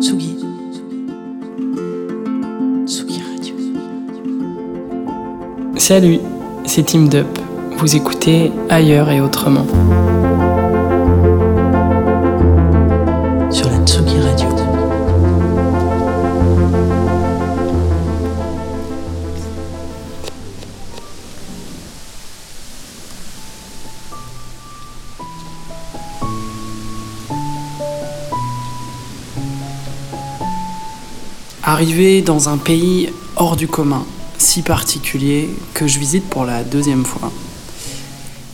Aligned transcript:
Tsugi. 0.00 0.36
Tsugi 2.86 3.20
Radio. 3.20 3.54
Salut, 5.76 6.20
c'est 6.64 6.84
Team 6.84 7.08
Dup. 7.08 7.26
Vous 7.78 7.96
écoutez 7.96 8.52
ailleurs 8.68 9.10
et 9.10 9.20
autrement. 9.20 9.66
Arrivé 31.70 32.22
dans 32.22 32.48
un 32.48 32.56
pays 32.56 33.10
hors 33.36 33.54
du 33.54 33.68
commun, 33.68 34.06
si 34.38 34.62
particulier, 34.62 35.50
que 35.74 35.86
je 35.86 35.98
visite 35.98 36.24
pour 36.24 36.46
la 36.46 36.64
deuxième 36.64 37.04
fois. 37.04 37.30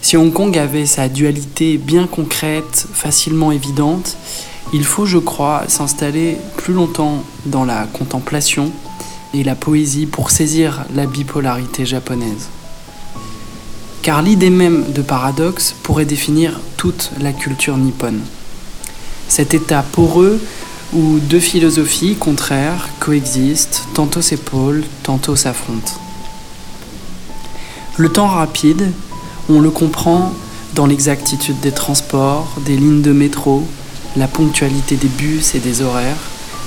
Si 0.02 0.16
Hong 0.16 0.32
Kong 0.32 0.58
avait 0.58 0.84
sa 0.84 1.08
dualité 1.08 1.78
bien 1.78 2.08
concrète, 2.08 2.88
facilement 2.92 3.52
évidente, 3.52 4.16
il 4.72 4.82
faut, 4.82 5.06
je 5.06 5.18
crois, 5.18 5.62
s'installer 5.68 6.38
plus 6.56 6.74
longtemps 6.74 7.22
dans 7.46 7.64
la 7.64 7.84
contemplation 7.84 8.72
et 9.32 9.44
la 9.44 9.54
poésie 9.54 10.06
pour 10.06 10.32
saisir 10.32 10.84
la 10.92 11.06
bipolarité 11.06 11.86
japonaise. 11.86 12.48
Car 14.02 14.22
l'idée 14.22 14.50
même 14.50 14.90
de 14.92 15.02
paradoxe 15.02 15.76
pourrait 15.84 16.04
définir 16.04 16.58
toute 16.76 17.12
la 17.20 17.32
culture 17.32 17.76
nippone. 17.76 18.22
Cet 19.28 19.54
état 19.54 19.84
poreux 19.92 20.40
où 20.94 21.18
deux 21.18 21.40
philosophies 21.40 22.14
contraires 22.14 22.88
coexistent, 23.00 23.88
tantôt 23.94 24.22
s'épaulent, 24.22 24.84
tantôt 25.02 25.36
s'affrontent. 25.36 25.92
Le 27.96 28.08
temps 28.08 28.28
rapide, 28.28 28.92
on 29.48 29.60
le 29.60 29.70
comprend 29.70 30.32
dans 30.74 30.86
l'exactitude 30.86 31.60
des 31.60 31.72
transports, 31.72 32.48
des 32.64 32.76
lignes 32.76 33.02
de 33.02 33.12
métro, 33.12 33.64
la 34.16 34.28
ponctualité 34.28 34.96
des 34.96 35.08
bus 35.08 35.54
et 35.54 35.60
des 35.60 35.82
horaires, 35.82 36.16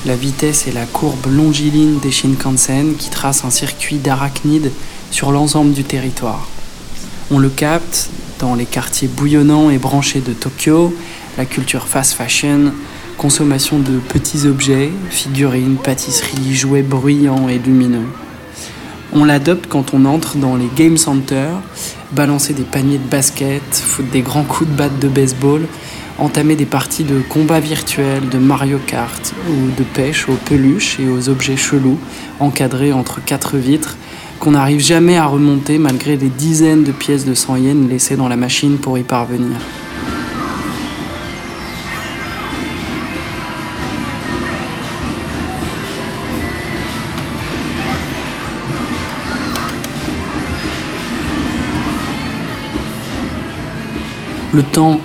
la 0.05 0.15
vitesse 0.15 0.67
et 0.67 0.71
la 0.71 0.85
courbe 0.85 1.25
longiligne 1.30 1.99
des 1.99 2.11
Shinkansen 2.11 2.95
qui 2.95 3.09
tracent 3.09 3.45
un 3.45 3.49
circuit 3.49 3.97
d'arachnides 3.97 4.71
sur 5.11 5.31
l'ensemble 5.31 5.73
du 5.73 5.83
territoire. 5.83 6.47
On 7.31 7.39
le 7.39 7.49
capte 7.49 8.09
dans 8.39 8.55
les 8.55 8.65
quartiers 8.65 9.07
bouillonnants 9.07 9.69
et 9.69 9.77
branchés 9.77 10.21
de 10.21 10.33
Tokyo, 10.33 10.93
la 11.37 11.45
culture 11.45 11.87
fast 11.87 12.13
fashion, 12.13 12.73
consommation 13.17 13.79
de 13.79 13.97
petits 13.97 14.47
objets, 14.47 14.91
figurines, 15.09 15.77
pâtisseries, 15.77 16.53
jouets 16.53 16.83
bruyants 16.83 17.49
et 17.49 17.57
lumineux. 17.57 18.05
On 19.13 19.23
l'adopte 19.23 19.67
quand 19.67 19.93
on 19.93 20.05
entre 20.05 20.37
dans 20.37 20.55
les 20.55 20.69
game 20.75 20.97
centers, 20.97 21.61
balancer 22.11 22.53
des 22.53 22.63
paniers 22.63 22.99
de 22.99 23.09
basket, 23.09 23.63
foutre 23.73 24.09
des 24.11 24.21
grands 24.21 24.43
coups 24.43 24.69
de 24.69 24.75
batte 24.75 24.99
de 24.99 25.07
baseball, 25.07 25.61
entamer 26.19 26.55
des 26.55 26.65
parties 26.65 27.03
de 27.03 27.21
combat 27.29 27.59
virtuel, 27.59 28.29
de 28.29 28.37
Mario 28.37 28.79
Kart 28.85 29.33
ou 29.49 29.77
de 29.77 29.83
pêche 29.83 30.27
aux 30.29 30.37
peluches 30.45 30.99
et 30.99 31.07
aux 31.07 31.29
objets 31.29 31.57
chelous 31.57 31.99
encadrés 32.39 32.93
entre 32.93 33.23
quatre 33.23 33.57
vitres 33.57 33.97
qu'on 34.39 34.52
n'arrive 34.52 34.79
jamais 34.79 35.17
à 35.17 35.25
remonter 35.25 35.79
malgré 35.79 36.15
les 36.15 36.29
dizaines 36.29 36.83
de 36.83 36.91
pièces 36.91 37.25
de 37.25 37.33
100 37.33 37.55
yens 37.57 37.89
laissées 37.89 38.17
dans 38.17 38.27
la 38.27 38.35
machine 38.35 38.77
pour 38.77 38.97
y 38.97 39.03
parvenir. 39.03 39.57
Le 54.57 54.63
temps 54.63 54.99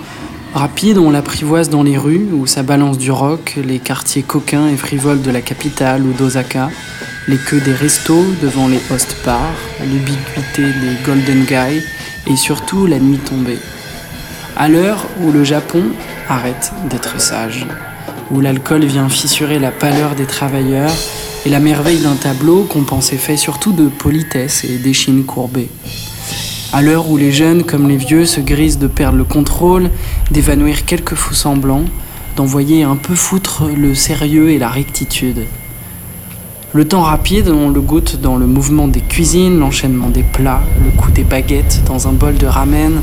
rapide, 0.55 0.97
on 0.97 1.11
l'apprivoise 1.11 1.69
dans 1.69 1.83
les 1.83 1.95
rues 1.95 2.27
où 2.33 2.47
ça 2.47 2.63
balance 2.63 2.97
du 2.97 3.11
rock, 3.11 3.59
les 3.63 3.77
quartiers 3.77 4.23
coquins 4.23 4.67
et 4.67 4.75
frivoles 4.75 5.21
de 5.21 5.29
la 5.29 5.41
capitale 5.41 6.01
ou 6.01 6.11
d'Osaka, 6.11 6.71
les 7.27 7.37
queues 7.37 7.59
des 7.59 7.75
restos 7.75 8.25
devant 8.41 8.67
les 8.67 8.79
host 8.89 9.15
bars, 9.23 9.53
l'ubiquité 9.79 10.63
des 10.63 11.05
golden 11.05 11.43
guys 11.43 11.83
et 12.25 12.35
surtout 12.35 12.87
la 12.87 12.97
nuit 12.97 13.19
tombée. 13.19 13.59
À 14.57 14.69
l'heure 14.69 15.05
où 15.21 15.31
le 15.31 15.43
Japon 15.43 15.83
arrête 16.29 16.73
d'être 16.89 17.21
sage, 17.21 17.67
où 18.31 18.41
l'alcool 18.41 18.85
vient 18.85 19.07
fissurer 19.07 19.59
la 19.59 19.69
pâleur 19.69 20.15
des 20.15 20.25
travailleurs 20.25 20.95
et 21.45 21.49
la 21.49 21.59
merveille 21.59 22.01
d'un 22.01 22.15
tableau 22.15 22.63
qu'on 22.63 22.83
fait 23.01 23.37
surtout 23.37 23.71
de 23.71 23.87
politesse 23.87 24.63
et 24.63 24.79
d'échines 24.79 25.25
courbées. 25.25 25.69
À 26.75 26.81
l'heure 26.81 27.07
où 27.07 27.17
les 27.17 27.31
jeunes 27.31 27.63
comme 27.63 27.87
les 27.87 27.97
vieux 27.97 28.25
se 28.25 28.41
grisent 28.41 28.79
de 28.79 28.87
perdre 28.87 29.19
le 29.19 29.23
contrôle, 29.23 29.91
d'évanouir 30.31 30.85
quelques 30.85 31.13
fous 31.13 31.35
semblants, 31.35 31.85
d'envoyer 32.35 32.81
un 32.81 32.95
peu 32.95 33.13
foutre 33.13 33.65
le 33.67 33.93
sérieux 33.93 34.49
et 34.49 34.57
la 34.57 34.69
rectitude. 34.69 35.45
Le 36.73 36.87
temps 36.87 37.03
rapide, 37.03 37.49
on 37.49 37.69
le 37.69 37.79
goûte 37.79 38.19
dans 38.19 38.37
le 38.37 38.47
mouvement 38.47 38.87
des 38.87 39.01
cuisines, 39.01 39.59
l'enchaînement 39.59 40.09
des 40.09 40.23
plats, 40.23 40.63
le 40.83 40.89
coup 40.99 41.11
des 41.11 41.23
baguettes 41.23 41.83
dans 41.85 42.07
un 42.07 42.11
bol 42.11 42.37
de 42.37 42.47
ramen, 42.47 43.01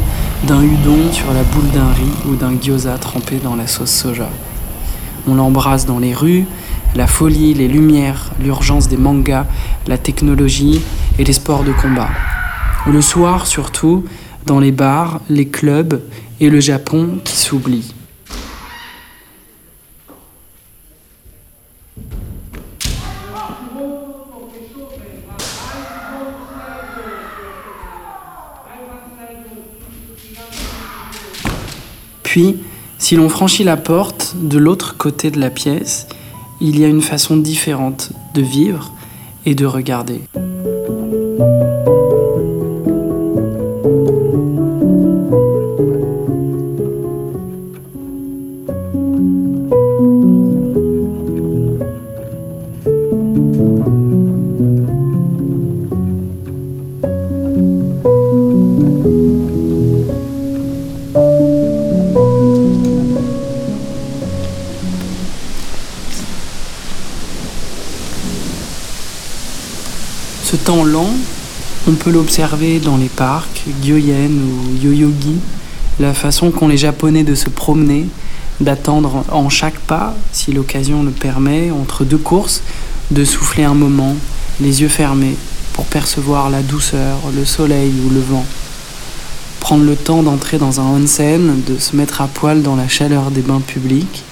d'un 0.49 0.65
udon 0.65 1.13
sur 1.13 1.33
la 1.33 1.45
boule 1.45 1.71
d'un 1.73 1.93
riz 1.93 2.29
ou 2.29 2.35
d'un 2.35 2.57
gyoza 2.61 2.99
trempé 2.99 3.37
dans 3.37 3.55
la 3.55 3.69
sauce 3.69 3.93
soja. 3.93 4.31
On 5.29 5.37
l'embrasse 5.37 5.87
dans 5.87 6.01
les 6.01 6.13
rues, 6.13 6.45
la 6.97 7.07
folie, 7.07 7.55
les 7.55 7.69
lumières, 7.69 8.33
l'urgence 8.43 8.89
des 8.89 8.97
mangas, 8.97 9.47
la 9.87 9.97
technologie 9.97 10.81
et 11.21 11.25
les 11.25 11.33
sports 11.33 11.63
de 11.63 11.71
combat. 11.71 12.09
Le 12.87 13.03
soir 13.03 13.47
surtout, 13.47 14.05
dans 14.47 14.59
les 14.59 14.73
bars, 14.73 15.21
les 15.29 15.47
clubs 15.49 16.01
et 16.41 16.49
le 16.49 16.61
Japon 16.61 17.19
qui 17.25 17.37
s'oublie. 17.37 17.95
Puis, 32.23 32.59
si 32.99 33.17
l'on 33.17 33.29
franchit 33.29 33.65
la 33.65 33.77
porte 33.77 34.37
de 34.41 34.57
l'autre 34.57 34.97
côté 34.97 35.31
de 35.33 35.41
la 35.41 35.51
pièce, 35.51 36.07
il 36.61 36.79
y 36.79 36.85
a 36.85 36.89
une 36.89 37.03
façon 37.03 37.37
différente 37.37 38.13
de 38.35 38.43
vivre 38.43 38.93
et 39.47 39.57
de 39.57 39.67
regarder. 39.67 40.21
Temps 70.71 70.87
on 71.89 71.95
peut 71.95 72.13
l'observer 72.13 72.79
dans 72.79 72.97
les 72.97 73.09
parcs, 73.09 73.65
Gyoyen 73.83 74.31
ou 74.31 74.77
Yoyogi, 74.81 75.35
la 75.99 76.15
façon 76.15 76.53
qu'ont 76.53 76.69
les 76.69 76.77
Japonais 76.77 77.25
de 77.25 77.35
se 77.35 77.49
promener, 77.49 78.07
d'attendre 78.61 79.25
en 79.33 79.49
chaque 79.49 79.81
pas, 79.81 80.15
si 80.31 80.53
l'occasion 80.53 81.03
le 81.03 81.11
permet, 81.11 81.73
entre 81.73 82.05
deux 82.05 82.19
courses, 82.19 82.63
de 83.11 83.25
souffler 83.25 83.65
un 83.65 83.75
moment, 83.75 84.15
les 84.61 84.83
yeux 84.83 84.89
fermés, 84.89 85.35
pour 85.73 85.87
percevoir 85.87 86.51
la 86.51 86.63
douceur, 86.63 87.17
le 87.37 87.45
soleil 87.45 87.93
ou 88.07 88.15
le 88.15 88.21
vent. 88.21 88.47
Prendre 89.59 89.83
le 89.83 89.97
temps 89.97 90.23
d'entrer 90.23 90.59
dans 90.59 90.79
un 90.79 90.85
onsen, 90.85 91.63
de 91.67 91.79
se 91.79 91.97
mettre 91.97 92.21
à 92.21 92.29
poil 92.29 92.63
dans 92.63 92.77
la 92.77 92.87
chaleur 92.87 93.33
des 93.33 93.43
bains 93.43 93.61
publics, 93.61 94.23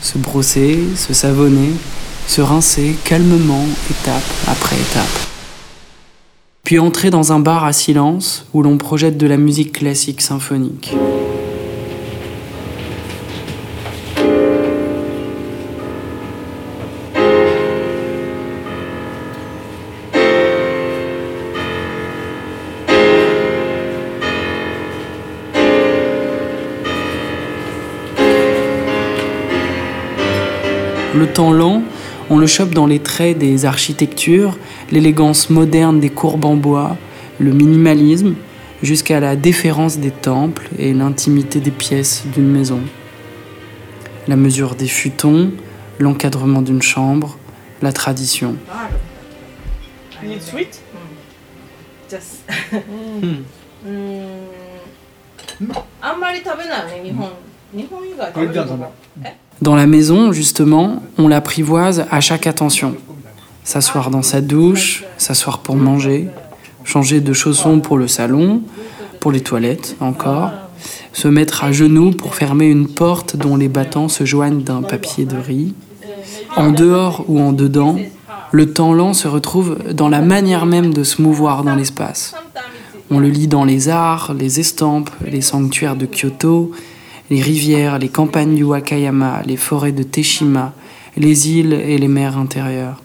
se 0.00 0.16
brosser, 0.16 0.78
se 0.96 1.12
savonner, 1.12 1.72
se 2.28 2.40
rincer 2.40 2.96
calmement, 3.04 3.66
étape 3.90 4.24
après 4.46 4.76
étape 4.76 5.25
puis 6.66 6.80
entrer 6.80 7.10
dans 7.10 7.32
un 7.32 7.38
bar 7.38 7.64
à 7.64 7.72
silence 7.72 8.44
où 8.52 8.60
l'on 8.60 8.76
projette 8.76 9.16
de 9.16 9.28
la 9.28 9.36
musique 9.36 9.70
classique 9.70 10.20
symphonique. 10.20 10.92
Le 31.14 31.28
temps 31.28 31.52
lent, 31.52 31.84
on 32.28 32.38
le 32.38 32.48
chope 32.48 32.74
dans 32.74 32.86
les 32.86 32.98
traits 32.98 33.38
des 33.38 33.66
architectures, 33.66 34.58
l'élégance 34.90 35.50
moderne 35.50 36.00
des 36.00 36.10
courbes 36.10 36.44
en 36.44 36.56
bois, 36.56 36.96
le 37.38 37.52
minimalisme, 37.52 38.34
jusqu'à 38.82 39.20
la 39.20 39.36
déférence 39.36 39.98
des 39.98 40.10
temples 40.10 40.68
et 40.78 40.92
l'intimité 40.92 41.60
des 41.60 41.70
pièces 41.70 42.24
d'une 42.34 42.48
maison. 42.48 42.80
La 44.28 44.36
mesure 44.36 44.74
des 44.74 44.88
futons, 44.88 45.50
l'encadrement 45.98 46.62
d'une 46.62 46.82
chambre, 46.82 47.38
la 47.82 47.92
tradition. 47.92 48.56
Dans 59.62 59.76
la 59.76 59.86
maison, 59.86 60.32
justement, 60.32 61.02
on 61.18 61.28
l'apprivoise 61.28 62.06
à 62.10 62.20
chaque 62.20 62.46
attention. 62.46 62.96
S'asseoir 63.66 64.10
dans 64.10 64.22
sa 64.22 64.40
douche, 64.40 65.02
s'asseoir 65.18 65.58
pour 65.58 65.74
manger, 65.74 66.28
changer 66.84 67.20
de 67.20 67.32
chaussons 67.32 67.80
pour 67.80 67.98
le 67.98 68.06
salon, 68.06 68.62
pour 69.18 69.32
les 69.32 69.40
toilettes 69.40 69.96
encore, 69.98 70.52
se 71.12 71.26
mettre 71.26 71.64
à 71.64 71.72
genoux 71.72 72.12
pour 72.12 72.36
fermer 72.36 72.66
une 72.66 72.86
porte 72.86 73.34
dont 73.34 73.56
les 73.56 73.66
battants 73.66 74.08
se 74.08 74.24
joignent 74.24 74.62
d'un 74.62 74.82
papier 74.82 75.24
de 75.24 75.36
riz. 75.36 75.74
En 76.54 76.70
dehors 76.70 77.24
ou 77.26 77.40
en 77.40 77.52
dedans, 77.52 77.96
le 78.52 78.72
temps 78.72 78.94
lent 78.94 79.14
se 79.14 79.26
retrouve 79.26 79.78
dans 79.92 80.08
la 80.08 80.20
manière 80.20 80.64
même 80.64 80.94
de 80.94 81.02
se 81.02 81.20
mouvoir 81.20 81.64
dans 81.64 81.74
l'espace. 81.74 82.36
On 83.10 83.18
le 83.18 83.28
lit 83.28 83.48
dans 83.48 83.64
les 83.64 83.88
arts, 83.88 84.32
les 84.32 84.60
estampes, 84.60 85.10
les 85.26 85.40
sanctuaires 85.40 85.96
de 85.96 86.06
Kyoto, 86.06 86.70
les 87.30 87.42
rivières, 87.42 87.98
les 87.98 88.10
campagnes 88.10 88.54
du 88.54 88.62
Wakayama, 88.62 89.42
les 89.44 89.56
forêts 89.56 89.90
de 89.90 90.04
Teshima, 90.04 90.72
les 91.16 91.50
îles 91.50 91.72
et 91.72 91.98
les 91.98 92.06
mers 92.06 92.38
intérieures. 92.38 93.02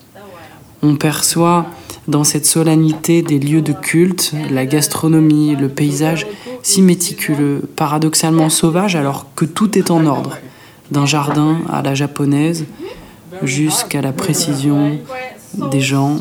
On 0.83 0.95
perçoit 0.95 1.68
dans 2.07 2.24
cette 2.24 2.45
solennité 2.45 3.22
des 3.22 3.39
lieux 3.39 3.62
de 3.62 3.74
culte, 3.74 4.33
la 4.50 4.66
gastronomie, 4.66 5.56
le 5.56 5.69
paysage 5.69 6.25
si 6.63 6.81
méticuleux, 6.81 7.62
paradoxalement 7.75 8.50
sauvage 8.50 8.95
alors 8.95 9.28
que 9.36 9.45
tout 9.45 9.78
est 9.78 9.92
en 9.92 10.06
ordre, 10.06 10.38
d'un 10.92 11.06
jardin 11.06 11.60
à 11.69 11.81
la 11.81 11.95
japonaise 11.95 12.66
jusqu'à 13.44 14.01
la 14.01 14.12
précision 14.12 15.00
des 15.56 15.81
gens 15.81 16.18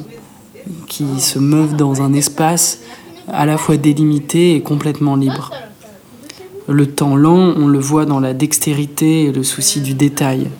qui 0.86 1.20
se 1.20 1.38
meuvent 1.38 1.76
dans 1.76 2.02
un 2.02 2.12
espace 2.12 2.80
à 3.28 3.46
la 3.46 3.58
fois 3.58 3.76
délimité 3.76 4.54
et 4.54 4.62
complètement 4.62 5.16
libre. 5.16 5.50
Le 6.68 6.86
temps 6.86 7.16
lent, 7.16 7.54
on 7.56 7.66
le 7.66 7.78
voit 7.78 8.06
dans 8.06 8.20
la 8.20 8.34
dextérité 8.34 9.24
et 9.24 9.32
le 9.32 9.42
souci 9.42 9.80
du 9.80 9.94
détail. 9.94 10.50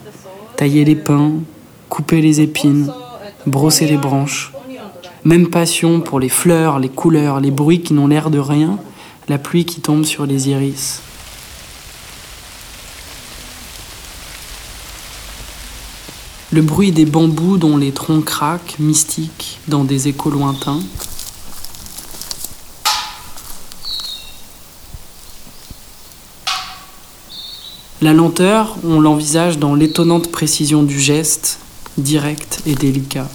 Tailler 0.57 0.85
les 0.85 0.97
pins, 0.97 1.33
couper 1.89 2.21
les 2.21 2.41
épines, 2.41 2.91
brosser 3.47 3.87
les 3.87 3.97
branches. 3.97 4.53
Même 5.25 5.49
passion 5.49 6.01
pour 6.01 6.21
les 6.21 6.29
fleurs, 6.29 6.79
les 6.79 6.89
couleurs, 6.89 7.41
les 7.41 7.51
bruits 7.51 7.83
qui 7.83 7.93
n'ont 7.93 8.07
l'air 8.07 8.31
de 8.31 8.39
rien, 8.39 8.79
la 9.29 9.39
pluie 9.39 9.65
qui 9.65 9.81
tombe 9.81 10.05
sur 10.05 10.27
les 10.27 10.49
iris. 10.49 11.03
Le 16.53 16.63
bruit 16.63 16.91
des 16.91 17.05
bambous 17.05 17.59
dont 17.59 17.77
les 17.77 17.93
troncs 17.93 18.25
craquent, 18.25 18.75
mystiques, 18.81 19.61
dans 19.69 19.85
des 19.85 20.09
échos 20.09 20.31
lointains. 20.31 20.81
La 28.03 28.13
lenteur, 28.13 28.77
on 28.83 29.01
l'envisage 29.01 29.59
dans 29.59 29.77
l'étonnante 29.77 30.33
précision 30.33 30.83
du 30.83 30.99
geste, 30.99 31.60
direct 32.03 32.61
et 32.67 32.75
délicat. 32.75 33.29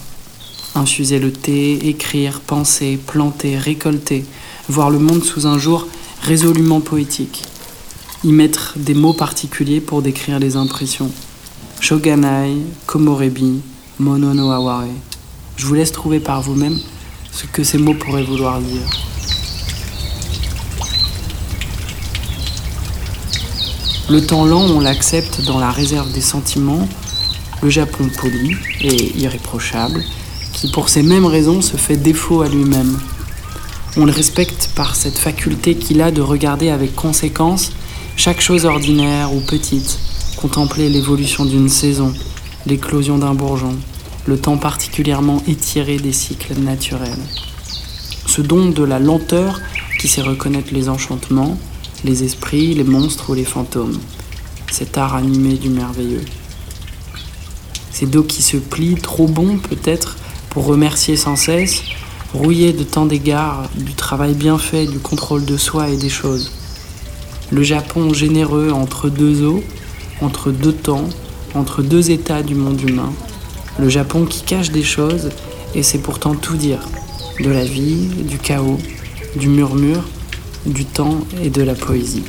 Infuser 0.76 1.20
le 1.20 1.32
thé, 1.32 1.88
écrire, 1.88 2.42
penser, 2.42 2.98
planter, 2.98 3.58
récolter, 3.58 4.26
voir 4.68 4.90
le 4.90 5.00
monde 5.00 5.24
sous 5.24 5.48
un 5.48 5.58
jour 5.58 5.88
résolument 6.22 6.82
poétique. 6.82 7.44
Y 8.24 8.32
mettre 8.32 8.74
des 8.78 8.94
mots 8.94 9.14
particuliers 9.14 9.82
pour 9.82 10.02
décrire 10.02 10.40
les 10.40 10.56
impressions. 10.56 11.12
Shoganai, 11.80 12.58
Komorebi, 12.86 13.62
Mono 14.00 14.34
no 14.34 14.52
Aware. 14.52 14.88
Je 15.56 15.66
vous 15.66 15.76
laisse 15.76 15.92
trouver 15.92 16.20
par 16.20 16.42
vous-même 16.42 16.80
ce 17.32 17.46
que 17.46 17.64
ces 17.64 17.78
mots 17.78 17.94
pourraient 17.94 18.24
vouloir 18.24 18.60
dire. 18.60 18.90
Le 24.10 24.26
temps 24.26 24.46
lent, 24.46 24.62
on 24.62 24.80
l'accepte 24.80 25.42
dans 25.42 25.58
la 25.58 25.72
réserve 25.72 26.12
des 26.12 26.22
sentiments, 26.22 26.88
le 27.66 27.72
Japon 27.72 28.08
poli 28.22 28.56
et 28.80 29.18
irréprochable, 29.18 30.04
qui 30.54 30.70
pour 30.70 30.88
ces 30.88 31.02
mêmes 31.02 31.26
raisons 31.26 31.62
se 31.62 31.78
fait 31.78 31.98
défaut 31.98 32.44
à 32.44 32.48
lui-même. 32.48 33.00
On 33.98 34.06
le 34.06 34.12
respecte 34.12 34.70
par 34.76 34.96
cette 34.96 35.18
faculté 35.18 35.74
qu'il 35.74 36.04
a 36.04 36.12
de 36.12 36.22
regarder 36.22 36.70
avec 36.70 36.94
conséquence 36.94 37.72
chaque 38.18 38.40
chose 38.40 38.66
ordinaire 38.66 39.34
ou 39.34 39.40
petite, 39.40 39.98
contempler 40.38 40.90
l'évolution 40.90 41.44
d'une 41.44 41.68
saison, 41.68 42.14
l'éclosion 42.68 43.18
d'un 43.18 43.34
bourgeon, 43.34 43.76
le 44.28 44.38
temps 44.38 44.58
particulièrement 44.58 45.42
étiré 45.48 45.98
des 45.98 46.14
cycles 46.14 46.60
naturels. 46.60 47.26
Ce 48.28 48.42
don 48.42 48.70
de 48.70 48.84
la 48.84 49.00
lenteur 49.00 49.60
qui 50.00 50.08
sait 50.08 50.22
reconnaître 50.22 50.72
les 50.72 50.88
enchantements, 50.88 51.58
les 52.04 52.24
esprits, 52.24 52.76
les 52.76 52.84
monstres 52.84 53.32
ou 53.32 53.34
les 53.34 53.44
fantômes. 53.44 53.98
Cet 54.72 55.00
art 55.00 55.16
animé 55.16 55.56
du 55.56 55.70
merveilleux. 55.70 56.26
Ces 57.96 58.08
dos 58.08 58.24
qui 58.24 58.42
se 58.42 58.58
plient, 58.58 58.96
trop 58.96 59.26
bons 59.26 59.58
peut-être, 59.58 60.18
pour 60.50 60.66
remercier 60.66 61.16
sans 61.16 61.38
cesse, 61.38 61.82
rouillés 62.34 62.74
de 62.74 62.84
tant 62.84 63.06
d'égards, 63.06 63.70
du 63.74 63.94
travail 63.94 64.34
bien 64.34 64.58
fait, 64.58 64.86
du 64.86 65.00
contrôle 65.00 65.46
de 65.46 65.56
soi 65.56 65.88
et 65.88 65.96
des 65.96 66.10
choses. 66.10 66.52
Le 67.52 67.64
Japon 67.64 68.14
généreux 68.14 68.72
entre 68.72 69.08
deux 69.08 69.46
eaux, 69.46 69.64
entre 70.20 70.52
deux 70.52 70.74
temps, 70.74 71.06
entre 71.54 71.84
deux 71.84 72.12
états 72.12 72.44
du 72.44 72.54
monde 72.54 72.82
humain. 72.82 73.14
Le 73.80 73.88
Japon 73.88 74.26
qui 74.26 74.42
cache 74.42 74.72
des 74.72 74.84
choses 74.84 75.30
et 75.74 75.82
sait 75.82 76.00
pourtant 76.00 76.36
tout 76.36 76.58
dire. 76.58 76.82
De 77.40 77.50
la 77.50 77.64
vie, 77.64 78.08
du 78.08 78.40
chaos, 78.40 78.80
du 79.38 79.48
murmure, 79.48 80.04
du 80.66 80.84
temps 80.84 81.20
et 81.42 81.50
de 81.50 81.62
la 81.62 81.76
poésie. 81.76 82.26